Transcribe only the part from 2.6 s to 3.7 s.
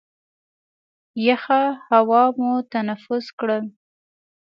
تنفس کړل.